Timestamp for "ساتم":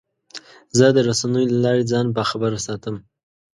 2.67-2.95